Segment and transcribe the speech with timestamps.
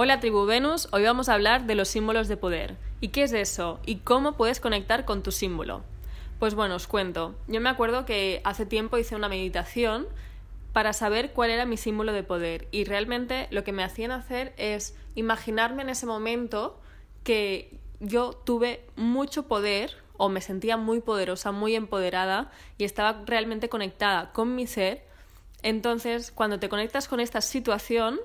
[0.00, 2.76] Hola tribu Venus, hoy vamos a hablar de los símbolos de poder.
[3.00, 3.80] ¿Y qué es eso?
[3.84, 5.82] ¿Y cómo puedes conectar con tu símbolo?
[6.38, 7.34] Pues bueno, os cuento.
[7.48, 10.06] Yo me acuerdo que hace tiempo hice una meditación
[10.72, 14.54] para saber cuál era mi símbolo de poder y realmente lo que me hacían hacer
[14.56, 16.78] es imaginarme en ese momento
[17.24, 23.68] que yo tuve mucho poder o me sentía muy poderosa, muy empoderada y estaba realmente
[23.68, 25.04] conectada con mi ser.
[25.64, 28.20] Entonces, cuando te conectas con esta situación,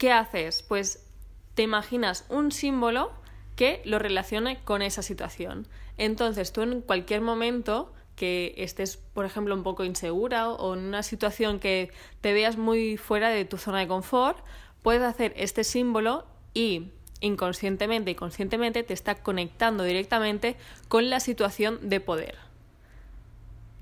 [0.00, 0.62] ¿qué haces?
[0.62, 1.06] Pues
[1.54, 3.12] te imaginas un símbolo
[3.54, 5.68] que lo relacione con esa situación.
[5.98, 11.02] Entonces tú en cualquier momento que estés, por ejemplo, un poco insegura o en una
[11.02, 11.90] situación que
[12.22, 14.38] te veas muy fuera de tu zona de confort,
[14.82, 16.88] puedes hacer este símbolo y
[17.20, 20.56] inconscientemente y conscientemente te está conectando directamente
[20.88, 22.36] con la situación de poder.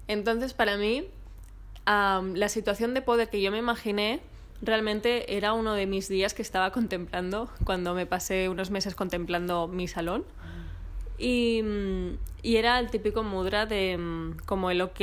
[0.08, 1.04] Entonces, para mí,
[1.86, 4.20] la situación de poder que yo me imaginé
[4.60, 9.68] Realmente era uno de mis días que estaba contemplando cuando me pasé unos meses contemplando
[9.68, 10.24] mi salón.
[11.16, 11.62] Y,
[12.42, 15.00] y era el típico mudra de como el ok.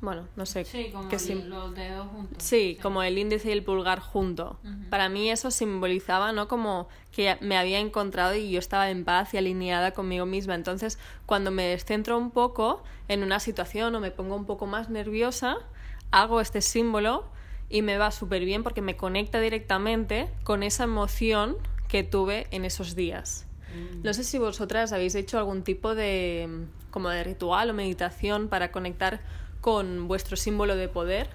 [0.00, 0.64] Bueno, no sé.
[0.64, 2.42] Sí, como los dedos juntos.
[2.42, 4.58] Sí, como el índice y el pulgar junto.
[4.90, 6.48] Para mí eso simbolizaba, ¿no?
[6.48, 10.54] Como que me había encontrado y yo estaba en paz y alineada conmigo misma.
[10.54, 14.90] Entonces, cuando me descentro un poco en una situación o me pongo un poco más
[14.90, 15.56] nerviosa,
[16.10, 17.24] hago este símbolo
[17.68, 21.56] y me va súper bien porque me conecta directamente con esa emoción
[21.88, 23.46] que tuve en esos días.
[23.74, 24.02] Mm.
[24.02, 28.72] No sé si vosotras habéis hecho algún tipo de como de ritual o meditación para
[28.72, 29.20] conectar
[29.60, 31.28] con vuestro símbolo de poder,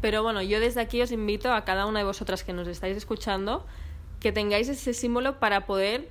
[0.00, 2.96] pero bueno, yo desde aquí os invito a cada una de vosotras que nos estáis
[2.96, 3.64] escuchando
[4.20, 6.08] que tengáis ese símbolo para poder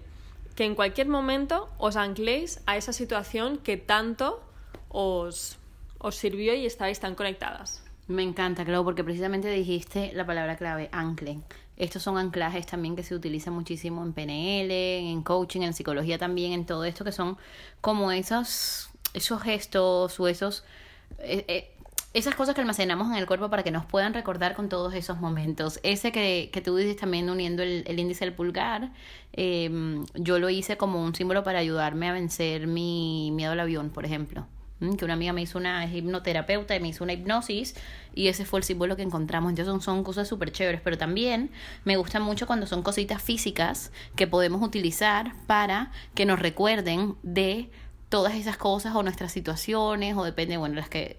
[0.56, 4.42] que en cualquier momento os ancléis a esa situación que tanto
[4.90, 5.58] os,
[6.00, 7.84] os sirvió y estáis tan conectadas.
[8.08, 11.44] Me encanta, claro, porque precisamente dijiste la palabra clave, anclen.
[11.76, 16.54] Estos son anclajes también que se utilizan muchísimo en PNL, en coaching, en psicología también,
[16.54, 17.38] en todo esto que son
[17.82, 20.64] como esos, esos gestos o esos...
[21.20, 21.72] Eh, eh,
[22.14, 25.20] esas cosas que almacenamos en el cuerpo para que nos puedan recordar con todos esos
[25.20, 25.80] momentos.
[25.84, 28.92] Ese que, que tú dices también uniendo el, índice al pulgar,
[29.34, 33.90] em, yo lo hice como un símbolo para ayudarme a vencer mi miedo al avión,
[33.92, 34.48] por ejemplo
[34.80, 37.76] que una amiga me hizo una hipnoterapeuta y me hizo una hipnosis
[38.14, 39.50] y ese fue el símbolo que encontramos.
[39.50, 41.52] Entonces son, son cosas súper chéveres, pero también
[41.84, 47.70] me gusta mucho cuando son cositas físicas que podemos utilizar para que nos recuerden de
[48.10, 51.18] todas esas cosas o nuestras situaciones o depende, bueno, las que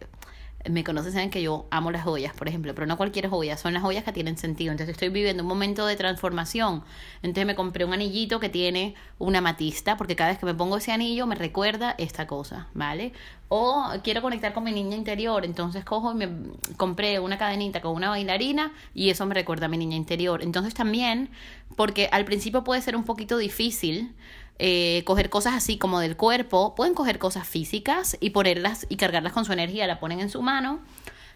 [0.66, 3.74] me conocen saben que yo amo las joyas, por ejemplo, pero no cualquier joya, son
[3.74, 4.72] las joyas que tienen sentido.
[4.72, 6.82] Entonces estoy viviendo un momento de transformación.
[7.22, 10.76] Entonces me compré un anillito que tiene una matista, porque cada vez que me pongo
[10.76, 13.12] ese anillo me recuerda esta cosa, ¿vale?
[13.48, 16.28] O quiero conectar con mi niña interior, entonces cojo y me
[16.76, 20.42] compré una cadenita con una bailarina y eso me recuerda a mi niña interior.
[20.42, 21.30] Entonces también,
[21.76, 24.14] porque al principio puede ser un poquito difícil,
[24.58, 29.32] eh, coger cosas así como del cuerpo, pueden coger cosas físicas y ponerlas y cargarlas
[29.32, 30.80] con su energía, la ponen en su mano.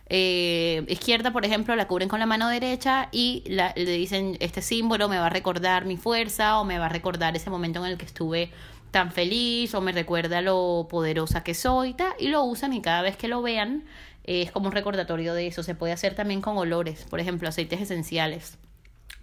[0.09, 5.09] Eh, izquierda, por ejemplo, la cubren con la mano derecha y le dicen este símbolo
[5.09, 7.99] me va a recordar mi fuerza o me va a recordar ese momento en el
[7.99, 8.51] que estuve
[8.91, 13.17] tan feliz o me recuerda lo poderosa que soy y lo usan y cada vez
[13.17, 13.85] que lo vean
[14.25, 15.63] es como un recordatorio de eso.
[15.63, 18.59] Se puede hacer también con olores, por ejemplo, aceites esenciales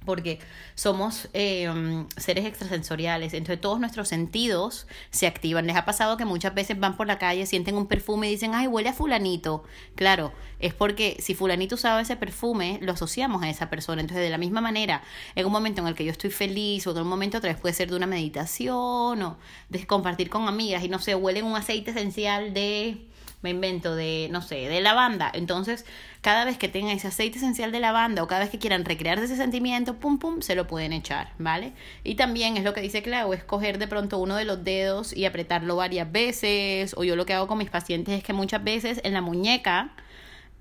[0.06, 0.40] porque
[0.76, 5.68] somos em, seres extrasensoriales, entonces todos nuestros sentidos se activan.
[5.68, 8.56] Les ha pasado que muchas veces van por la calle, sienten un perfume y dicen,
[8.56, 9.64] ay, huele a fulanito.
[9.96, 14.02] Claro, es porque si fulanito usaba ese perfume, lo asociamos a esa persona.
[14.02, 15.04] Entonces, de la misma manera,
[15.36, 17.60] en un momento en el que yo estoy feliz o en un momento otra vez
[17.60, 19.38] puede ser de una meditación o
[19.70, 23.06] de compartir con amigas y no sé, huelen un aceite esencial de
[23.42, 25.32] me invento de, no sé, de lavanda.
[25.34, 25.86] Entonces,
[26.22, 29.18] cada vez que tengan ese aceite esencial de lavanda o cada vez que quieran recrear
[29.20, 31.74] ese sentimiento, pum, pum, se lo pueden echar, ¿vale?
[32.04, 35.16] Y también es lo que dice Clau, es coger de pronto uno de los dedos
[35.16, 36.94] y apretarlo varias veces.
[36.98, 39.92] O yo lo que hago con mis pacientes es que muchas veces en la muñeca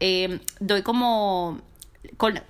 [0.00, 1.60] eh, doy como
[2.16, 2.40] con,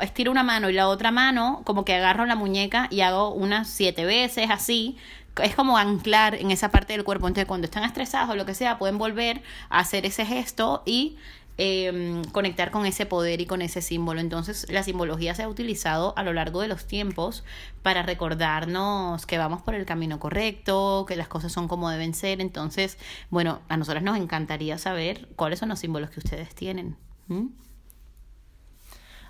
[0.00, 3.68] estiro una mano y la otra mano, como que agarro la muñeca y hago unas
[3.68, 4.96] siete veces así,
[5.42, 7.26] es como anclar en esa parte del cuerpo.
[7.26, 11.16] Entonces, cuando están estresados o lo que sea, pueden volver a hacer ese gesto y
[11.56, 14.20] eh, conectar con ese poder y con ese símbolo.
[14.20, 17.44] Entonces, la simbología se ha utilizado a lo largo de los tiempos
[17.82, 22.40] para recordarnos que vamos por el camino correcto, que las cosas son como deben ser.
[22.40, 22.98] Entonces,
[23.30, 26.96] bueno, a nosotros nos encantaría saber cuáles son los símbolos que ustedes tienen.
[27.28, 27.46] ¿Mm?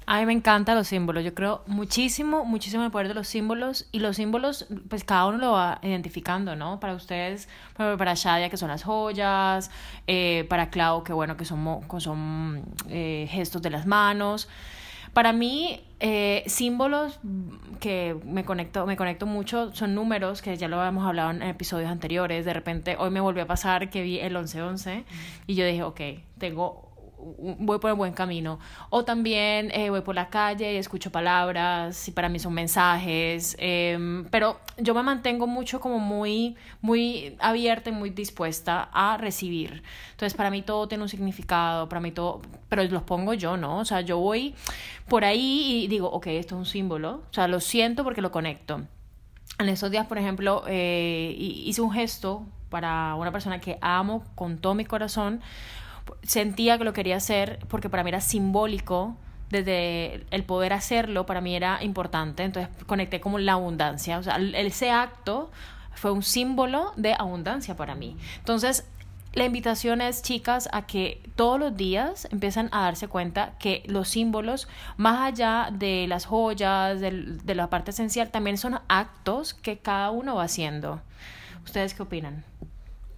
[0.06, 1.24] A mí me encantan los símbolos.
[1.24, 3.88] Yo creo muchísimo, muchísimo el poder de los símbolos.
[3.92, 6.78] Y los símbolos, pues cada uno lo va identificando, ¿no?
[6.80, 9.70] Para ustedes, para Shadia, que son las joyas.
[10.06, 14.48] Eh, para Clau, que bueno, que son, son eh, gestos de las manos.
[15.14, 17.20] Para mí, eh, símbolos
[17.78, 21.88] que me conecto, me conecto mucho son números, que ya lo habíamos hablado en episodios
[21.88, 22.44] anteriores.
[22.44, 25.04] De repente, hoy me volvió a pasar que vi el 1111
[25.46, 26.00] y yo dije, ok,
[26.38, 26.83] tengo
[27.58, 28.58] voy por el buen camino.
[28.90, 33.56] O también eh, voy por la calle y escucho palabras y para mí son mensajes.
[33.58, 39.82] Em, pero yo me mantengo mucho como muy, muy abierta y muy dispuesta a recibir.
[40.12, 43.78] Entonces para mí todo tiene un significado, para mí todo, pero los pongo yo, ¿no?
[43.78, 44.54] O sea, yo voy
[45.08, 47.22] por ahí y digo, ok, esto es un símbolo.
[47.30, 48.82] O sea, lo siento porque lo conecto.
[49.58, 54.58] En esos días, por ejemplo, eh, hice un gesto para una persona que amo con
[54.58, 55.40] todo mi corazón
[56.22, 59.16] sentía que lo quería hacer porque para mí era simbólico
[59.50, 64.36] desde el poder hacerlo para mí era importante entonces conecté como la abundancia o sea
[64.36, 65.50] ese acto
[65.94, 68.84] fue un símbolo de abundancia para mí entonces
[69.34, 74.08] la invitación es, chicas, a que todos los días empiezan a darse cuenta que los
[74.08, 80.12] símbolos, más allá de las joyas, de la parte esencial, también son actos que cada
[80.12, 81.00] uno va haciendo.
[81.64, 82.44] ¿Ustedes qué opinan?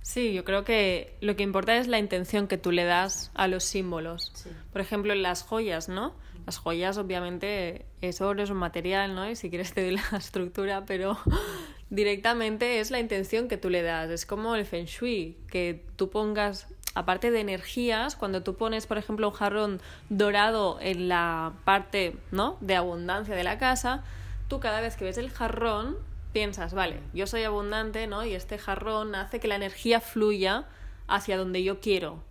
[0.07, 3.49] Sí, yo creo que lo que importa es la intención que tú le das a
[3.49, 4.33] los símbolos.
[4.71, 6.15] Por ejemplo, las joyas, ¿no?
[6.47, 9.29] Las joyas, obviamente, es oro, es un material, ¿no?
[9.29, 11.19] Y si quieres te doy la estructura, pero
[11.91, 14.09] directamente es la intención que tú le das.
[14.11, 18.99] Es como el feng shui, que tú pongas, aparte de energías, cuando tú pones, por
[18.99, 22.59] ejemplo, un jarrón dorado en la parte, ¿no?
[22.61, 24.05] De abundancia de la casa,
[24.47, 25.97] tú cada vez que ves el jarrón
[26.37, 28.23] piensas, vale, yo soy abundante, ¿no?
[28.27, 30.67] Y este jarrón hace que la energía fluya
[31.09, 32.23] hacia donde yo quiero.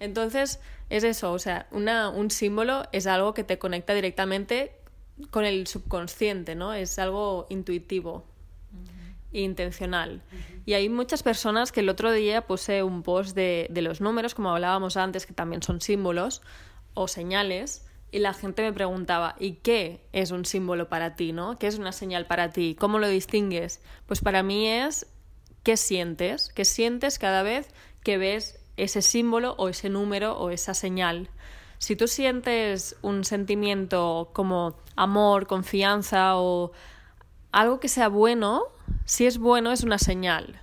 [0.00, 0.58] Entonces,
[0.90, 4.72] es eso, o sea, una, un símbolo es algo que te conecta directamente
[5.30, 6.74] con el subconsciente, ¿no?
[6.74, 8.24] Es algo intuitivo
[9.32, 10.22] e intencional.
[10.64, 14.34] Y hay muchas personas que el otro día puse un post de, de los números,
[14.34, 16.42] como hablábamos antes, que también son símbolos
[16.94, 21.58] o señales, y la gente me preguntaba, ¿y qué es un símbolo para ti, no?
[21.58, 22.76] ¿Qué es una señal para ti?
[22.78, 23.80] ¿Cómo lo distingues?
[24.06, 25.06] Pues para mí es
[25.62, 27.68] qué sientes, qué sientes cada vez
[28.02, 31.28] que ves ese símbolo o ese número o esa señal.
[31.78, 36.72] Si tú sientes un sentimiento como amor, confianza o
[37.52, 38.62] algo que sea bueno,
[39.04, 40.60] si es bueno es una señal.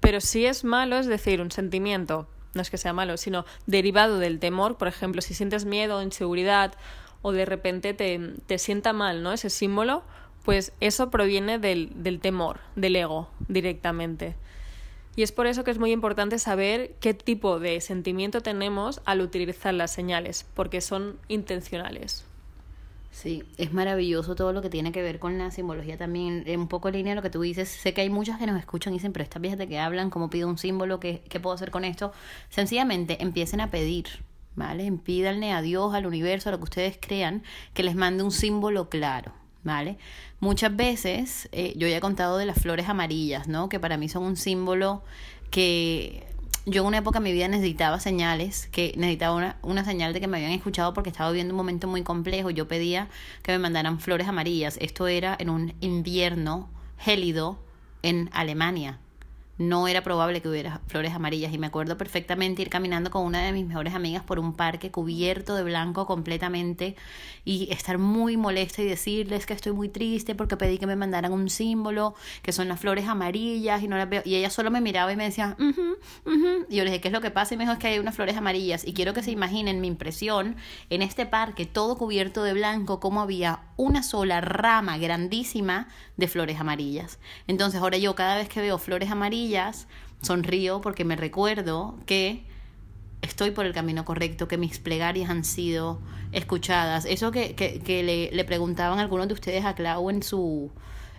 [0.00, 4.18] Pero si es malo, es decir, un sentimiento no es que sea malo, sino derivado
[4.18, 6.74] del temor, por ejemplo, si sientes miedo, inseguridad
[7.22, 9.32] o de repente te, te sienta mal, ¿no?
[9.32, 10.02] Ese símbolo,
[10.44, 14.36] pues eso proviene del, del temor, del ego, directamente.
[15.16, 19.20] Y es por eso que es muy importante saber qué tipo de sentimiento tenemos al
[19.20, 22.24] utilizar las señales, porque son intencionales.
[23.10, 26.88] Sí, es maravilloso todo lo que tiene que ver con la simbología también, un poco
[26.88, 27.68] en línea de lo que tú dices.
[27.68, 30.10] Sé que hay muchas que nos escuchan y dicen, pero estas viejas de que hablan,
[30.10, 31.00] ¿cómo pido un símbolo?
[31.00, 32.12] ¿Qué, ¿Qué puedo hacer con esto?
[32.50, 34.06] Sencillamente empiecen a pedir,
[34.54, 34.90] ¿vale?
[34.92, 37.42] Pídanle a Dios, al universo, a lo que ustedes crean,
[37.74, 39.32] que les mande un símbolo claro.
[39.62, 39.98] ¿Vale?
[40.38, 43.68] Muchas veces, eh, yo ya he contado de las flores amarillas, ¿no?
[43.68, 45.02] Que para mí son un símbolo
[45.50, 46.26] que
[46.66, 50.20] yo en una época de mi vida necesitaba señales, que necesitaba una, una señal de
[50.20, 52.50] que me habían escuchado porque estaba viviendo un momento muy complejo.
[52.50, 53.08] Yo pedía
[53.42, 54.76] que me mandaran flores amarillas.
[54.80, 57.58] Esto era en un invierno gélido
[58.02, 58.98] en Alemania
[59.60, 61.52] no era probable que hubiera flores amarillas.
[61.52, 64.90] Y me acuerdo perfectamente ir caminando con una de mis mejores amigas por un parque
[64.90, 66.96] cubierto de blanco completamente
[67.44, 71.34] y estar muy molesta y decirles que estoy muy triste porque pedí que me mandaran
[71.34, 74.22] un símbolo que son las flores amarillas y no las veo.
[74.24, 75.54] Y ella solo me miraba y me decía
[76.70, 77.98] y yo le dije qué es lo que pasa y me dijo es que hay
[77.98, 80.56] unas flores amarillas y quiero que se imaginen mi impresión
[80.88, 86.58] en este parque todo cubierto de blanco como había una sola rama grandísima de flores
[86.60, 87.18] amarillas.
[87.46, 89.49] Entonces ahora yo cada vez que veo flores amarillas
[90.22, 92.44] sonrío porque me recuerdo que
[93.22, 96.00] estoy por el camino correcto, que mis plegarias han sido
[96.32, 97.04] escuchadas.
[97.04, 100.70] Eso que, que, que le, preguntaban algunos de ustedes a Clau en su,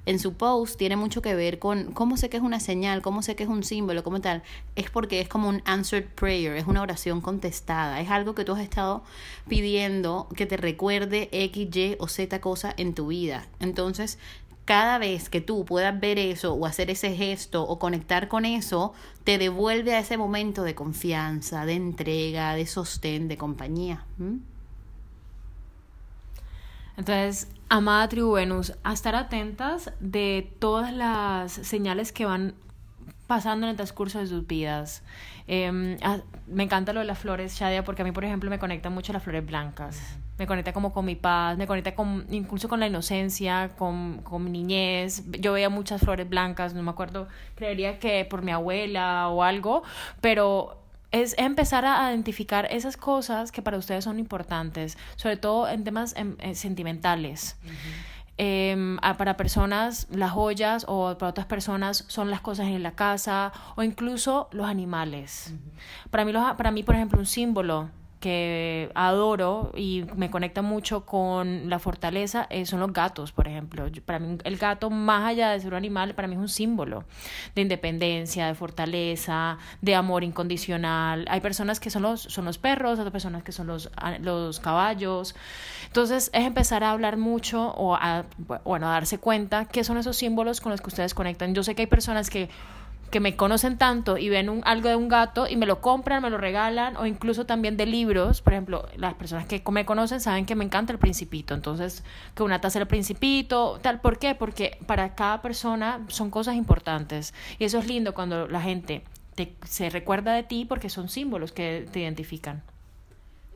[0.05, 3.21] en su post tiene mucho que ver con cómo sé que es una señal, cómo
[3.21, 4.43] sé que es un símbolo, como tal.
[4.75, 8.53] Es porque es como un answered prayer, es una oración contestada, es algo que tú
[8.53, 9.03] has estado
[9.47, 13.47] pidiendo que te recuerde X, Y o Z cosa en tu vida.
[13.59, 14.17] Entonces,
[14.65, 18.93] cada vez que tú puedas ver eso o hacer ese gesto o conectar con eso,
[19.23, 24.05] te devuelve a ese momento de confianza, de entrega, de sostén, de compañía.
[26.97, 32.53] Entonces, amada tribu Venus, a estar atentas de todas las señales que van
[33.31, 35.03] pasando en el transcurso de sus vidas.
[35.47, 38.59] Em, ah, me encanta lo de las flores, Shadia, porque a mí, por ejemplo, me
[38.59, 40.17] conectan mucho las flores blancas.
[40.37, 44.43] Me conecta como con mi paz, me conecta con, incluso con la inocencia, con, con
[44.43, 45.23] mi niñez.
[45.39, 49.83] Yo veía muchas flores blancas, no me acuerdo, creería que por mi abuela o algo,
[50.19, 50.77] pero
[51.11, 56.13] es empezar a identificar esas cosas que para ustedes son importantes, sobre todo en temas
[56.17, 57.55] em, eh, sentimentales.
[58.43, 63.53] Em, para personas las joyas o para otras personas son las cosas en la casa
[63.75, 65.53] o incluso los animales.
[66.09, 67.91] Para mí, los, para mí, por ejemplo, un símbolo
[68.21, 73.85] que adoro y me conecta mucho con la fortaleza eh, son los gatos, por ejemplo.
[74.05, 77.03] Para mí el gato, más allá de ser un animal, para mí es un símbolo
[77.55, 81.25] de independencia, de fortaleza, de amor incondicional.
[81.29, 83.89] Hay personas que son los, son los perros, otras personas que son los,
[84.21, 85.35] los caballos.
[85.87, 88.25] Entonces es empezar a hablar mucho o a,
[88.63, 91.55] bueno, a darse cuenta qué son esos símbolos con los que ustedes conectan.
[91.55, 92.49] Yo sé que hay personas que
[93.11, 96.23] que me conocen tanto y ven un, algo de un gato y me lo compran,
[96.23, 98.41] me lo regalan, o incluso también de libros.
[98.41, 101.53] Por ejemplo, las personas que me conocen saben que me encanta el principito.
[101.53, 102.03] Entonces,
[102.33, 104.01] que una taza del principito, tal.
[104.01, 104.33] ¿Por qué?
[104.33, 107.33] Porque para cada persona son cosas importantes.
[107.59, 109.03] Y eso es lindo cuando la gente
[109.35, 112.63] te, se recuerda de ti porque son símbolos que te identifican.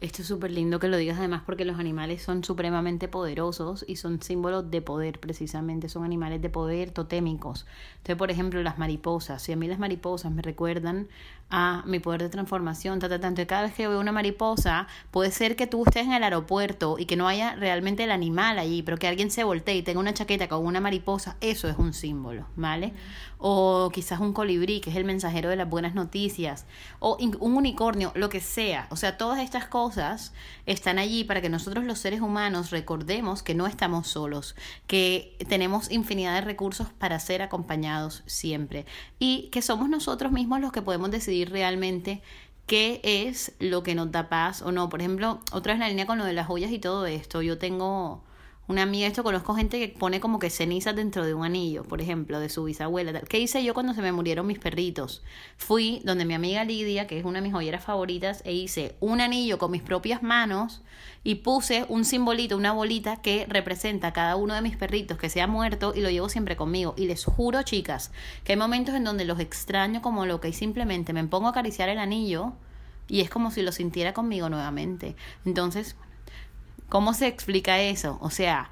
[0.01, 3.95] Esto es súper lindo que lo digas además porque los animales son supremamente poderosos y
[3.95, 7.65] son símbolos de poder precisamente, son animales de poder totémicos.
[7.97, 11.07] Entonces, por ejemplo, las mariposas, si a mí las mariposas me recuerdan
[11.49, 15.55] a mi poder de transformación, ta, ta, cada vez que veo una mariposa, puede ser
[15.55, 18.97] que tú estés en el aeropuerto y que no haya realmente el animal allí, pero
[18.97, 22.47] que alguien se voltee y tenga una chaqueta con una mariposa, eso es un símbolo,
[22.55, 22.93] ¿vale?
[23.37, 26.65] O quizás un colibrí, que es el mensajero de las buenas noticias,
[26.99, 28.87] o un unicornio, lo que sea.
[28.89, 29.84] O sea, todas estas cosas
[30.65, 34.55] están allí para que nosotros los seres humanos recordemos que no estamos solos,
[34.87, 38.85] que tenemos infinidad de recursos para ser acompañados siempre
[39.19, 42.21] y que somos nosotros mismos los que podemos decidir realmente
[42.65, 44.89] qué es lo que nos da paz o no.
[44.89, 47.41] Por ejemplo, otra vez la línea con lo de las joyas y todo esto.
[47.41, 48.23] Yo tengo
[48.67, 52.01] una amiga, esto conozco gente que pone como que cenizas dentro de un anillo, por
[52.01, 53.13] ejemplo, de su bisabuela.
[53.13, 53.27] Tal.
[53.27, 55.23] ¿Qué hice yo cuando se me murieron mis perritos?
[55.55, 59.21] Fui donde mi amiga Lidia, que es una de mis joyeras favoritas, e hice un
[59.21, 60.81] anillo con mis propias manos
[61.23, 65.29] y puse un simbolito, una bolita que representa a cada uno de mis perritos que
[65.29, 66.95] se ha muerto y lo llevo siempre conmigo.
[66.97, 68.11] Y les juro, chicas,
[68.43, 71.89] que hay momentos en donde los extraño como loca y simplemente me pongo a acariciar
[71.89, 72.53] el anillo
[73.07, 75.15] y es como si lo sintiera conmigo nuevamente.
[75.45, 75.95] Entonces,
[76.89, 78.17] ¿Cómo se explica eso?
[78.21, 78.69] O sea,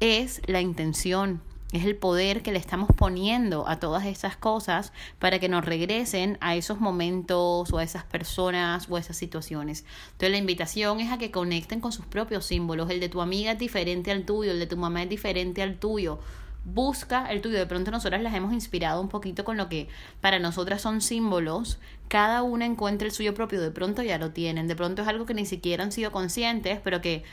[0.00, 1.40] es la intención,
[1.72, 6.38] es el poder que le estamos poniendo a todas esas cosas para que nos regresen
[6.40, 9.84] a esos momentos o a esas personas o a esas situaciones.
[10.12, 12.88] Entonces la invitación es a que conecten con sus propios símbolos.
[12.90, 15.78] El de tu amiga es diferente al tuyo, el de tu mamá es diferente al
[15.78, 16.20] tuyo.
[16.64, 17.58] Busca el tuyo.
[17.58, 19.88] De pronto nosotras las hemos inspirado un poquito con lo que
[20.20, 21.78] para nosotras son símbolos.
[22.08, 23.60] Cada una encuentra el suyo propio.
[23.60, 24.66] De pronto ya lo tienen.
[24.66, 27.24] De pronto es algo que ni siquiera han sido conscientes, pero que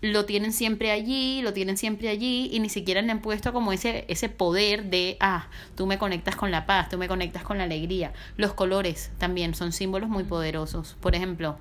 [0.00, 3.72] lo tienen siempre allí, lo tienen siempre allí y ni siquiera le han puesto como
[3.72, 7.58] ese, ese poder de, ah, tú me conectas con la paz, tú me conectas con
[7.58, 8.12] la alegría.
[8.36, 10.96] Los colores también son símbolos muy poderosos.
[11.00, 11.58] Por ejemplo,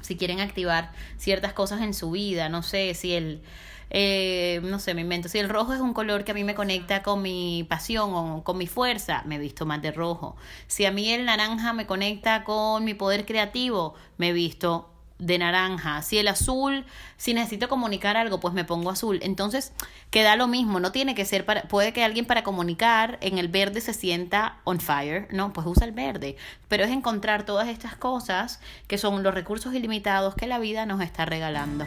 [0.00, 3.40] si quieren activar ciertas cosas en su vida, no sé si el
[3.90, 5.28] eh, no sé, me invento.
[5.28, 8.44] Si el rojo es un color que a mí me conecta con mi pasión o
[8.44, 10.36] con mi fuerza, me he visto más de rojo.
[10.68, 15.38] Si a mí el naranja me conecta con mi poder creativo, me he visto de
[15.38, 16.02] naranja.
[16.02, 16.84] Si el azul,
[17.16, 19.20] si necesito comunicar algo, pues me pongo azul.
[19.22, 19.72] Entonces,
[20.10, 23.48] queda lo mismo, no tiene que ser para, puede que alguien para comunicar en el
[23.48, 25.52] verde se sienta on fire, ¿no?
[25.52, 26.36] Pues usa el verde.
[26.68, 31.02] Pero es encontrar todas estas cosas que son los recursos ilimitados que la vida nos
[31.02, 31.86] está regalando.